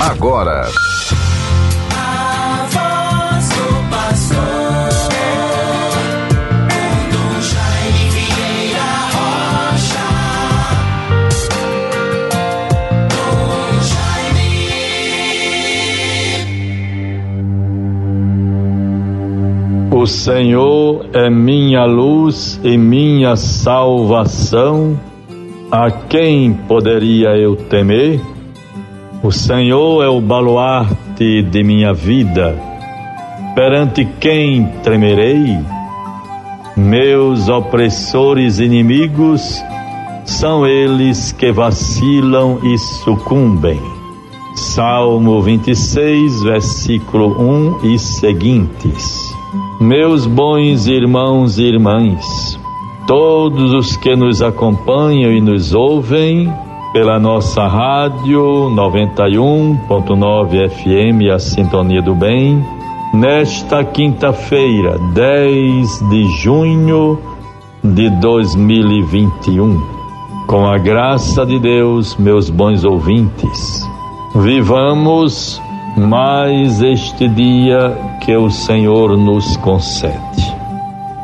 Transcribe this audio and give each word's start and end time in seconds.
agora. 0.00 0.66
O 19.92 20.06
Senhor 20.06 21.10
é 21.12 21.28
minha 21.28 21.84
luz 21.84 22.58
e 22.64 22.78
minha 22.78 23.36
salvação. 23.36 24.98
A 25.70 25.90
quem 25.90 26.54
poderia 26.54 27.36
eu 27.36 27.54
temer? 27.54 28.18
O 29.22 29.30
Senhor 29.30 30.02
é 30.02 30.08
o 30.08 30.18
baluarte 30.18 31.42
de 31.42 31.62
minha 31.62 31.92
vida. 31.92 32.58
Perante 33.54 34.02
quem 34.18 34.66
tremerei? 34.82 35.58
Meus 36.74 37.46
opressores 37.50 38.58
inimigos 38.60 39.62
são 40.24 40.66
eles 40.66 41.32
que 41.32 41.52
vacilam 41.52 42.60
e 42.64 42.78
sucumbem. 42.78 43.78
Salmo 44.54 45.42
26, 45.42 46.42
versículo 46.42 47.38
1 47.38 47.92
e 47.92 47.98
seguintes. 47.98 49.34
Meus 49.78 50.26
bons 50.26 50.86
irmãos 50.86 51.58
e 51.58 51.64
irmãs, 51.64 52.58
todos 53.06 53.74
os 53.74 53.96
que 53.98 54.16
nos 54.16 54.40
acompanham 54.40 55.30
e 55.30 55.42
nos 55.42 55.74
ouvem 55.74 56.50
pela 56.92 57.18
nossa 57.20 57.66
rádio 57.68 58.68
91.9 58.74 60.68
FM, 60.68 61.30
a 61.32 61.38
Sintonia 61.38 62.02
do 62.02 62.14
Bem, 62.16 62.64
nesta 63.14 63.84
quinta-feira, 63.84 64.98
10 65.14 66.10
de 66.10 66.24
junho 66.38 67.18
de 67.82 68.10
2021. 68.10 69.80
Com 70.48 70.66
a 70.66 70.78
graça 70.78 71.46
de 71.46 71.60
Deus, 71.60 72.16
meus 72.16 72.50
bons 72.50 72.84
ouvintes, 72.84 73.88
vivamos 74.34 75.62
mais 75.96 76.82
este 76.82 77.28
dia 77.28 77.96
que 78.20 78.36
o 78.36 78.50
Senhor 78.50 79.16
nos 79.16 79.56
concede. 79.58 80.56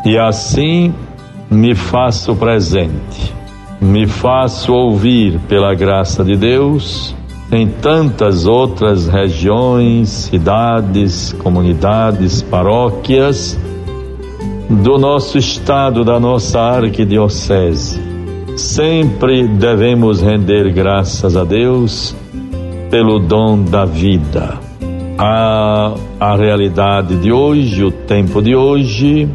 E 0.04 0.16
assim 0.16 0.94
me 1.50 1.74
faço 1.74 2.36
presente, 2.36 3.34
me 3.80 4.06
faço 4.06 4.72
ouvir 4.72 5.38
pela 5.48 5.74
graça 5.74 6.24
de 6.24 6.36
Deus 6.36 7.14
em 7.50 7.68
tantas 7.68 8.46
outras 8.46 9.06
regiões, 9.06 10.08
cidades, 10.08 11.32
comunidades, 11.34 12.42
paróquias 12.42 13.58
do 14.68 14.98
nosso 14.98 15.38
estado, 15.38 16.04
da 16.04 16.18
nossa 16.18 16.60
arquidiocese. 16.60 18.00
Sempre 18.56 19.46
devemos 19.46 20.20
render 20.20 20.72
graças 20.72 21.36
a 21.36 21.44
Deus 21.44 22.16
pelo 22.90 23.18
dom 23.18 23.62
da 23.62 23.84
vida. 23.84 24.58
A, 25.18 25.94
a 26.18 26.36
realidade 26.36 27.16
de 27.16 27.30
hoje, 27.30 27.84
o 27.84 27.90
tempo 27.90 28.42
de 28.42 28.56
hoje, 28.56 29.28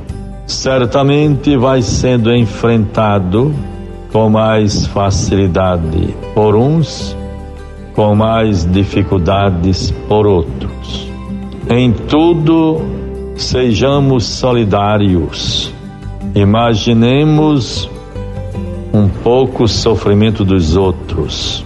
certamente 0.45 1.55
vai 1.55 1.81
sendo 1.81 2.33
enfrentado 2.33 3.53
com 4.11 4.29
mais 4.29 4.85
facilidade 4.87 6.15
por 6.33 6.55
uns, 6.55 7.15
com 7.93 8.15
mais 8.15 8.65
dificuldades 8.65 9.91
por 10.07 10.27
outros. 10.27 11.09
Em 11.69 11.91
tudo, 11.91 12.81
sejamos 13.35 14.25
solidários. 14.25 15.73
Imaginemos 16.35 17.89
um 18.93 19.07
pouco 19.07 19.63
o 19.63 19.67
sofrimento 19.67 20.43
dos 20.43 20.75
outros 20.75 21.65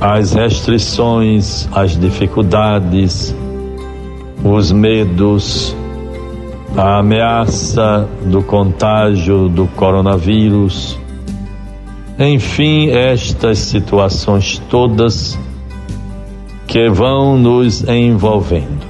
as 0.00 0.34
restrições, 0.34 1.68
as 1.72 1.98
dificuldades, 1.98 3.34
os 4.44 4.70
medos, 4.70 5.74
a 6.76 6.98
ameaça 6.98 8.06
do 8.24 8.42
contágio 8.42 9.48
do 9.48 9.66
coronavírus, 9.68 10.98
enfim, 12.18 12.90
estas 12.90 13.58
situações 13.58 14.58
todas 14.70 15.38
que 16.66 16.88
vão 16.88 17.36
nos 17.36 17.86
envolvendo. 17.86 18.86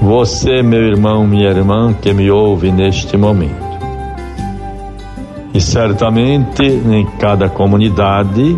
Você, 0.00 0.62
meu 0.62 0.82
irmão, 0.82 1.26
minha 1.26 1.50
irmã, 1.50 1.92
que 2.00 2.12
me 2.12 2.30
ouve 2.30 2.70
neste 2.70 3.16
momento, 3.16 3.72
e 5.52 5.60
certamente 5.60 6.62
em 6.62 7.04
cada 7.18 7.48
comunidade, 7.48 8.56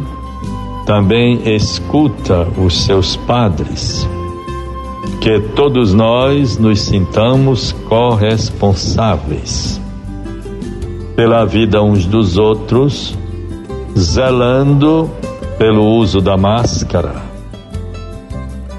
também 0.87 1.41
escuta 1.55 2.47
os 2.59 2.84
seus 2.84 3.16
padres. 3.16 4.06
Que 5.21 5.41
todos 5.41 5.95
nós 5.95 6.59
nos 6.59 6.83
sintamos 6.83 7.72
corresponsáveis 7.89 9.83
pela 11.17 11.45
vida 11.45 11.83
uns 11.83 12.07
dos 12.07 12.37
outros, 12.37 13.17
zelando 13.97 15.11
pelo 15.59 15.85
uso 15.85 16.21
da 16.21 16.37
máscara, 16.37 17.15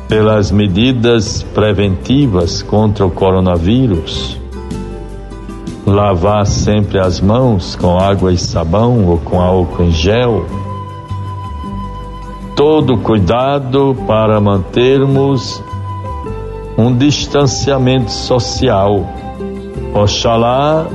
pelas 0.07 0.51
medidas 0.51 1.43
preventivas 1.43 2.61
contra 2.61 3.05
o 3.05 3.11
coronavírus, 3.11 4.39
lavar 5.85 6.45
sempre 6.45 6.99
as 6.99 7.21
mãos 7.21 7.75
com 7.75 7.97
água 7.97 8.33
e 8.33 8.37
sabão 8.37 9.05
ou 9.05 9.17
com 9.17 9.39
álcool 9.39 9.83
em 9.83 9.91
gel 9.91 10.45
todo 12.55 12.97
cuidado 12.97 13.95
para 14.07 14.39
mantermos 14.39 15.61
um 16.77 16.95
distanciamento 16.95 18.11
social. 18.11 19.05
Oxalá 19.93 20.85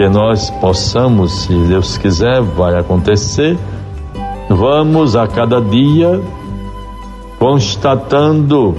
que 0.00 0.08
nós 0.08 0.48
possamos, 0.48 1.30
se 1.42 1.54
Deus 1.64 1.98
quiser, 1.98 2.40
vai 2.40 2.74
acontecer. 2.74 3.58
Vamos 4.48 5.14
a 5.14 5.26
cada 5.26 5.60
dia 5.60 6.18
constatando 7.38 8.74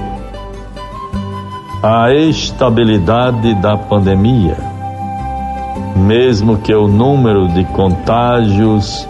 a 1.84 2.12
estabilidade 2.12 3.54
da 3.62 3.78
pandemia, 3.78 4.58
mesmo 5.96 6.58
que 6.58 6.74
o 6.74 6.88
número 6.88 7.48
de 7.50 7.66
contágios 7.66 9.08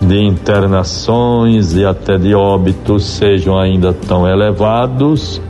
de 0.00 0.22
internações 0.24 1.74
e 1.74 1.84
até 1.84 2.18
de 2.18 2.36
óbitos 2.36 3.04
sejam 3.04 3.58
ainda 3.58 3.92
tão 3.92 4.28
elevados, 4.28 5.42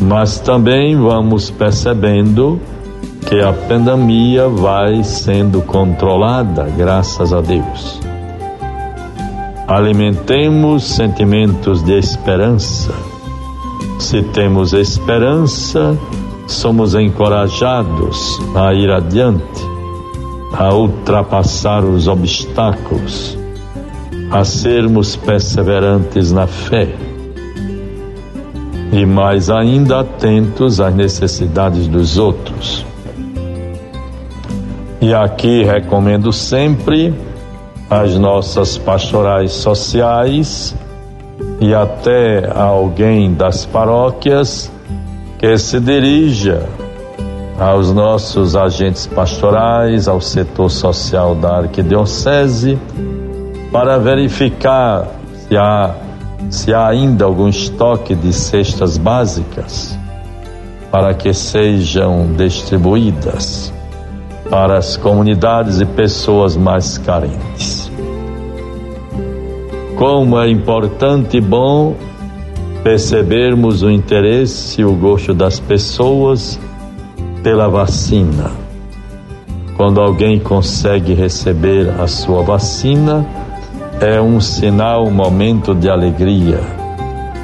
mas 0.00 0.40
também 0.40 0.96
vamos 0.96 1.50
percebendo 1.50 2.58
que 3.26 3.40
a 3.40 3.52
pandemia 3.52 4.48
vai 4.48 5.02
sendo 5.02 5.62
controlada, 5.62 6.64
graças 6.76 7.32
a 7.32 7.40
Deus. 7.40 8.00
Alimentemos 9.66 10.84
sentimentos 10.84 11.82
de 11.82 11.98
esperança. 11.98 12.92
Se 13.98 14.22
temos 14.22 14.72
esperança, 14.72 15.96
somos 16.46 16.94
encorajados 16.94 18.38
a 18.54 18.74
ir 18.74 18.90
adiante, 18.90 19.62
a 20.52 20.74
ultrapassar 20.74 21.84
os 21.84 22.06
obstáculos 22.06 23.38
a 24.30 24.44
sermos 24.44 25.14
perseverantes 25.14 26.32
na 26.32 26.46
fé 26.46 26.92
e 28.92 29.06
mais 29.06 29.48
ainda 29.48 30.00
atentos 30.00 30.80
às 30.80 30.94
necessidades 30.94 31.86
dos 31.86 32.18
outros. 32.18 32.84
E 35.04 35.12
aqui 35.12 35.62
recomendo 35.62 36.32
sempre 36.32 37.12
as 37.90 38.16
nossas 38.16 38.78
pastorais 38.78 39.52
sociais 39.52 40.74
e 41.60 41.74
até 41.74 42.50
alguém 42.50 43.34
das 43.34 43.66
paróquias 43.66 44.72
que 45.38 45.58
se 45.58 45.78
dirija 45.78 46.66
aos 47.60 47.92
nossos 47.92 48.56
agentes 48.56 49.06
pastorais, 49.06 50.08
ao 50.08 50.22
setor 50.22 50.70
social 50.70 51.34
da 51.34 51.58
arquidiocese 51.58 52.78
para 53.70 53.98
verificar 53.98 55.06
se 55.36 55.54
há, 55.54 55.94
se 56.48 56.72
há 56.72 56.88
ainda 56.88 57.26
algum 57.26 57.48
estoque 57.48 58.14
de 58.14 58.32
cestas 58.32 58.96
básicas 58.96 59.98
para 60.90 61.12
que 61.12 61.34
sejam 61.34 62.28
distribuídas 62.38 63.70
para 64.54 64.78
as 64.78 64.96
comunidades 64.96 65.80
e 65.80 65.84
pessoas 65.84 66.56
mais 66.56 66.96
carentes. 66.96 67.90
Como 69.96 70.38
é 70.38 70.48
importante 70.48 71.38
e 71.38 71.40
bom 71.40 71.96
percebermos 72.84 73.82
o 73.82 73.90
interesse 73.90 74.80
e 74.80 74.84
o 74.84 74.92
gosto 74.92 75.34
das 75.34 75.58
pessoas 75.58 76.56
pela 77.42 77.68
vacina. 77.68 78.52
Quando 79.76 80.00
alguém 80.00 80.38
consegue 80.38 81.14
receber 81.14 81.92
a 82.00 82.06
sua 82.06 82.44
vacina, 82.44 83.26
é 84.00 84.20
um 84.20 84.40
sinal, 84.40 85.04
um 85.04 85.10
momento 85.10 85.74
de 85.74 85.90
alegria. 85.90 86.60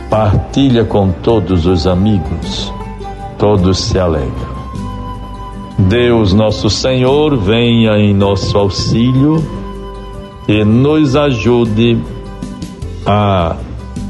Partilha 0.09 0.85
com 0.85 1.11
todos 1.11 1.67
os 1.67 1.89
amigos, 1.89 2.73
todos 3.37 3.81
se 3.81 3.99
alegram. 3.99 4.50
Deus, 5.89 6.33
nosso 6.33 6.69
Senhor, 6.69 7.37
venha 7.37 7.99
em 7.99 8.13
nosso 8.13 8.57
auxílio 8.57 9.43
e 10.47 10.65
nos 10.65 11.17
ajude 11.17 11.99
a 13.07 13.57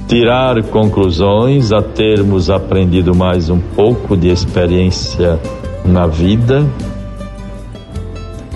tirar 0.09 0.63
conclusões, 0.65 1.73
a 1.73 1.81
termos 1.81 2.51
aprendido 2.51 3.15
mais 3.15 3.49
um 3.49 3.61
pouco 3.61 4.17
de 4.17 4.29
experiência 4.29 5.39
na 5.85 6.07
vida 6.07 6.67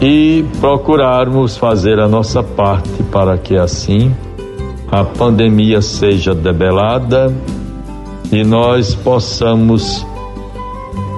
e 0.00 0.44
procurarmos 0.60 1.56
fazer 1.56 2.00
a 2.00 2.08
nossa 2.08 2.42
parte 2.42 3.02
para 3.12 3.38
que 3.38 3.56
assim 3.56 4.12
a 4.90 5.04
pandemia 5.04 5.80
seja 5.80 6.34
debelada 6.34 7.32
e 8.32 8.42
nós 8.42 8.94
possamos 8.94 10.04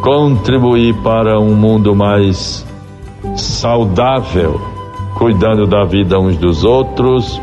contribuir 0.06 0.94
para 1.03 1.41
um 1.41 1.53
mundo 1.53 1.93
mais 1.93 2.64
saudável, 3.35 4.61
cuidando 5.17 5.67
da 5.67 5.82
vida 5.85 6.17
uns 6.17 6.37
dos 6.37 6.62
outros, 6.62 7.43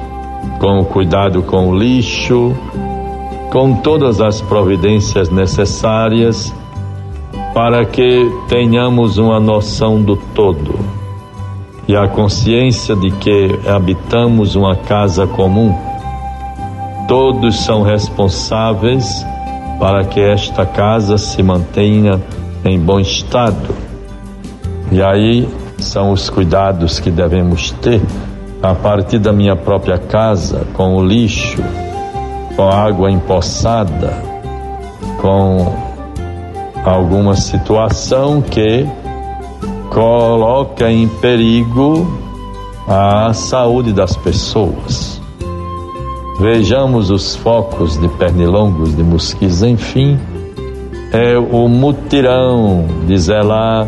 com 0.61 0.81
cuidado 0.85 1.43
com 1.43 1.71
o 1.71 1.77
lixo, 1.77 2.55
com 3.51 3.75
todas 3.75 4.21
as 4.21 4.39
providências 4.39 5.29
necessárias 5.29 6.55
para 7.53 7.83
que 7.83 8.31
tenhamos 8.47 9.17
uma 9.17 9.41
noção 9.41 10.01
do 10.01 10.15
todo 10.33 10.79
e 11.85 11.97
a 11.97 12.07
consciência 12.07 12.95
de 12.95 13.11
que 13.11 13.59
habitamos 13.67 14.55
uma 14.55 14.77
casa 14.77 15.27
comum. 15.27 15.77
Todos 17.09 17.59
são 17.65 17.81
responsáveis 17.81 19.05
para 19.81 20.05
que 20.05 20.21
esta 20.21 20.65
casa 20.65 21.17
se 21.17 21.43
mantenha 21.43 22.21
em 22.65 22.79
bom 22.79 22.99
estado. 22.99 23.75
E 24.91 25.01
aí 25.01 25.47
são 25.77 26.11
os 26.11 26.29
cuidados 26.29 26.99
que 26.99 27.11
devemos 27.11 27.71
ter 27.71 28.01
a 28.61 28.73
partir 28.73 29.19
da 29.19 29.33
minha 29.33 29.55
própria 29.55 29.97
casa, 29.97 30.65
com 30.73 30.95
o 30.95 31.05
lixo, 31.05 31.61
com 32.55 32.63
a 32.63 32.75
água 32.75 33.11
empoçada, 33.11 34.13
com 35.19 35.73
alguma 36.85 37.35
situação 37.35 38.41
que 38.41 38.87
coloca 39.89 40.89
em 40.89 41.07
perigo 41.07 42.07
a 42.87 43.33
saúde 43.33 43.91
das 43.91 44.15
pessoas. 44.15 45.21
Vejamos 46.39 47.11
os 47.11 47.35
focos 47.35 47.97
de 47.99 48.07
pernilongos, 48.07 48.95
de 48.95 49.03
mosquitos, 49.03 49.61
enfim, 49.61 50.19
é 51.13 51.37
o 51.37 51.67
mutirão 51.67 52.87
de 53.05 53.15
zelar 53.15 53.87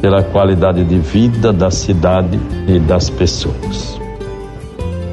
pela 0.00 0.22
qualidade 0.22 0.82
de 0.82 0.98
vida 0.98 1.52
da 1.52 1.70
cidade 1.70 2.40
e 2.66 2.78
das 2.78 3.10
pessoas. 3.10 4.00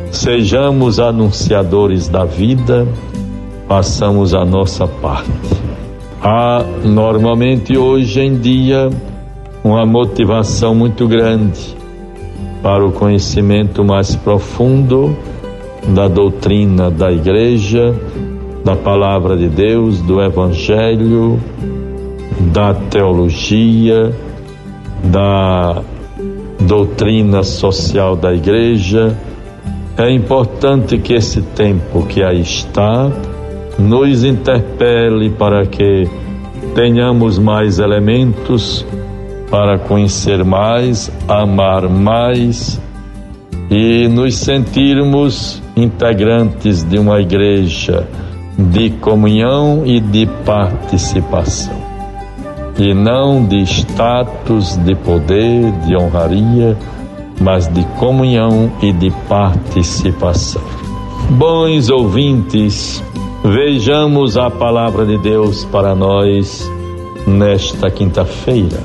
Sejamos 0.09 0.99
anunciadores 0.99 2.07
da 2.07 2.23
vida, 2.23 2.87
façamos 3.67 4.33
a 4.33 4.45
nossa 4.45 4.87
parte. 4.87 5.29
Há 6.23 6.63
normalmente 6.83 7.77
hoje 7.77 8.21
em 8.21 8.37
dia 8.37 8.89
uma 9.63 9.85
motivação 9.85 10.73
muito 10.73 11.07
grande 11.07 11.77
para 12.63 12.85
o 12.85 12.91
conhecimento 12.91 13.83
mais 13.83 14.15
profundo 14.15 15.15
da 15.89 16.07
doutrina 16.07 16.89
da 16.89 17.11
Igreja, 17.11 17.93
da 18.69 18.75
Palavra 18.75 19.35
de 19.35 19.47
Deus, 19.47 19.99
do 19.99 20.21
Evangelho, 20.21 21.39
da 22.53 22.71
teologia, 22.71 24.13
da 25.05 25.81
doutrina 26.59 27.41
social 27.41 28.15
da 28.15 28.31
Igreja. 28.31 29.17
É 29.97 30.11
importante 30.11 30.99
que 30.99 31.15
esse 31.15 31.41
tempo 31.41 32.05
que 32.05 32.21
aí 32.21 32.41
está 32.41 33.11
nos 33.79 34.23
interpele 34.23 35.31
para 35.31 35.65
que 35.65 36.07
tenhamos 36.75 37.39
mais 37.39 37.79
elementos 37.79 38.85
para 39.49 39.79
conhecer 39.79 40.43
mais, 40.43 41.11
amar 41.27 41.89
mais 41.89 42.79
e 43.71 44.07
nos 44.07 44.35
sentirmos 44.35 45.59
integrantes 45.75 46.83
de 46.83 46.99
uma 46.99 47.19
igreja 47.19 48.07
de 48.71 48.89
comunhão 48.91 49.83
e 49.85 49.99
de 49.99 50.25
participação, 50.45 51.77
e 52.77 52.93
não 52.93 53.45
de 53.45 53.61
status, 53.63 54.77
de 54.77 54.95
poder, 54.95 55.71
de 55.85 55.95
honraria 55.95 56.77
mas 57.39 57.67
de 57.67 57.83
comunhão 57.97 58.71
e 58.81 58.91
de 58.91 59.11
participação. 59.27 60.61
Bons 61.31 61.89
ouvintes, 61.89 63.03
vejamos 63.43 64.37
a 64.37 64.49
palavra 64.49 65.05
de 65.05 65.17
Deus 65.17 65.63
para 65.65 65.95
nós 65.95 66.69
nesta 67.25 67.89
quinta-feira. 67.89 68.83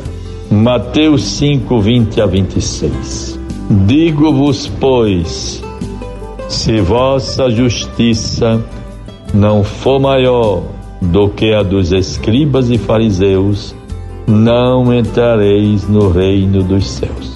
Mateus 0.51 1.25
5, 1.25 1.81
20 1.81 2.21
a 2.21 2.27
26. 2.27 3.41
Digo-vos, 3.87 4.71
pois, 4.79 5.63
se 6.49 6.81
vossa 6.81 7.51
justiça 7.51 8.63
não 9.35 9.65
for 9.65 9.99
maior 9.99 10.63
do 11.03 11.29
que 11.29 11.53
a 11.53 11.63
dos 11.63 11.93
escribas 11.93 12.71
e 12.71 12.79
fariseus, 12.79 13.75
não 14.27 14.95
entrareis 14.95 15.89
no 15.89 16.09
reino 16.09 16.63
dos 16.63 16.87
céus. 16.87 17.35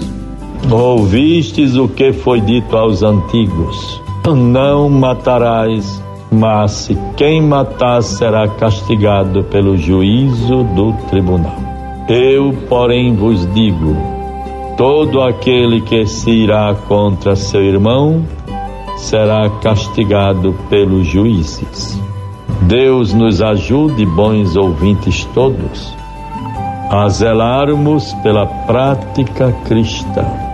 Ouvistes 0.71 1.77
o 1.77 1.89
que 1.89 2.13
foi 2.13 2.41
dito 2.41 2.77
aos 2.77 3.03
antigos: 3.03 4.01
Não 4.27 4.89
matarás, 4.89 6.03
mas 6.31 6.71
se 6.71 6.99
quem 7.17 7.43
matar 7.43 8.03
será 8.03 8.47
castigado 8.47 9.43
pelo 9.45 9.77
juízo 9.77 10.63
do 10.77 10.93
tribunal. 11.11 11.59
Eu, 12.09 12.55
porém, 12.69 13.15
vos 13.15 13.47
digo: 13.55 13.97
todo 14.77 15.21
aquele 15.21 15.81
que 15.81 16.07
se 16.07 16.31
irá 16.31 16.75
contra 16.87 17.35
seu 17.35 17.63
irmão 17.63 18.25
será 18.99 19.49
castigado 19.63 20.55
pelos 20.69 21.07
juízes. 21.07 21.99
Deus 22.63 23.13
nos 23.13 23.41
ajude, 23.41 24.05
bons 24.05 24.57
ouvintes 24.57 25.25
todos, 25.35 25.95
a 26.91 27.09
zelarmos 27.09 28.13
pela 28.23 28.47
prática 28.47 29.53
cristã 29.67 30.49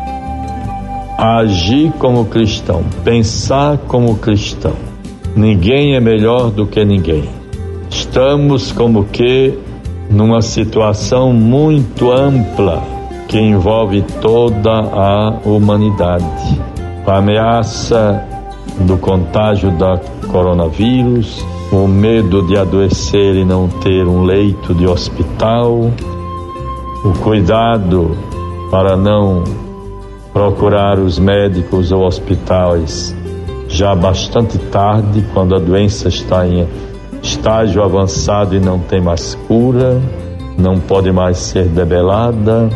agir 1.19 1.93
como 1.99 2.27
cristão, 2.27 2.83
pensar 3.05 3.79
como 3.87 4.17
cristão. 4.17 4.75
Ninguém 5.37 5.95
é 5.95 6.01
melhor 6.01 6.51
do 6.51 6.67
que 6.67 6.85
ninguém. 6.85 7.25
Estamos 7.89 8.73
como 8.73 9.05
que 9.05 9.59
numa 10.11 10.43
situação 10.43 11.33
muito 11.33 12.11
ampla 12.13 12.83
que 13.29 13.39
envolve 13.39 14.03
toda 14.21 14.71
a 14.71 15.39
humanidade. 15.45 16.61
A 17.07 17.19
ameaça 17.19 18.23
do 18.81 18.97
contágio 18.99 19.71
da 19.73 20.01
coronavírus, 20.31 21.45
o 21.73 21.87
medo 21.87 22.47
de 22.47 22.57
adoecer 22.57 23.37
e 23.37 23.45
não 23.45 23.69
ter 23.69 24.07
um 24.07 24.25
leito 24.25 24.75
de 24.75 24.87
hospital, 24.87 25.91
o 27.05 27.13
cuidado 27.23 28.17
para 28.71 28.97
não 28.97 29.45
procurar 30.33 30.99
os 30.99 31.19
médicos 31.19 31.93
ou 31.93 32.05
hospitais 32.05 33.15
já 33.69 33.95
bastante 33.95 34.59
tarde, 34.59 35.25
quando 35.33 35.55
a 35.55 35.59
doença 35.59 36.09
está 36.09 36.47
em 36.47 36.67
estágio 37.23 37.83
avançado 37.83 38.55
e 38.55 38.61
não 38.61 38.79
tem 38.79 39.01
mais 39.01 39.35
cura, 39.49 40.01
não 40.59 40.79
pode 40.79 41.11
mais 41.11 41.39
ser 41.39 41.67
debelada. 41.67 42.69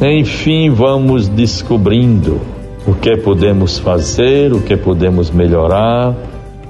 Enfim, 0.00 0.70
vamos 0.70 1.28
descobrindo 1.28 2.40
o 2.86 2.94
que 2.94 3.16
podemos 3.16 3.78
fazer, 3.78 4.52
o 4.52 4.60
que 4.60 4.76
podemos 4.76 5.30
melhorar, 5.30 6.14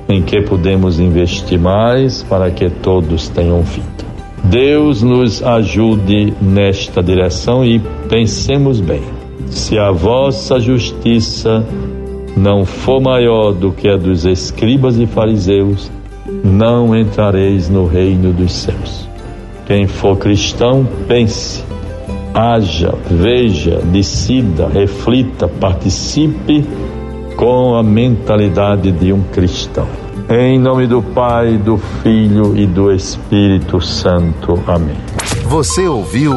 em 0.08 0.22
que 0.22 0.42
podemos 0.42 0.98
investir 0.98 1.58
mais 1.58 2.22
para 2.22 2.50
que 2.50 2.68
todos 2.68 3.28
tenham 3.28 3.62
vida. 3.62 3.86
Deus 4.44 5.02
nos 5.02 5.42
ajude 5.42 6.32
nesta 6.40 7.02
direção 7.02 7.64
e 7.64 7.78
pensemos 8.08 8.80
bem 8.80 9.02
se 9.50 9.78
a 9.78 9.90
vossa 9.90 10.58
justiça 10.58 11.64
não 12.36 12.64
for 12.64 13.00
maior 13.00 13.52
do 13.52 13.72
que 13.72 13.88
a 13.88 13.96
dos 13.96 14.24
escribas 14.24 14.98
e 14.98 15.06
fariseus, 15.06 15.90
não 16.44 16.96
entrareis 16.96 17.68
no 17.68 17.86
reino 17.86 18.32
dos 18.32 18.52
céus. 18.52 19.08
Quem 19.66 19.86
for 19.86 20.16
cristão, 20.16 20.86
pense, 21.06 21.64
haja, 22.34 22.94
veja, 23.10 23.80
decida, 23.84 24.68
reflita, 24.68 25.48
participe 25.48 26.64
com 27.36 27.74
a 27.76 27.82
mentalidade 27.82 28.92
de 28.92 29.12
um 29.12 29.22
cristão. 29.22 29.88
Em 30.28 30.58
nome 30.58 30.86
do 30.86 31.02
Pai, 31.02 31.56
do 31.56 31.76
Filho 31.76 32.56
e 32.56 32.66
do 32.66 32.92
Espírito 32.92 33.80
Santo. 33.80 34.62
Amém. 34.66 34.96
Você 35.46 35.88
ouviu. 35.88 36.32